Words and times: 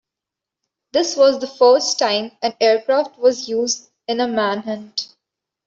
This 0.93 1.15
was 1.15 1.37
the 1.37 1.45
first 1.45 1.99
time 1.99 2.31
an 2.41 2.55
aircraft 2.59 3.19
was 3.19 3.47
used 3.47 3.91
in 4.07 4.19
a 4.19 4.27
manhunt. 4.27 5.13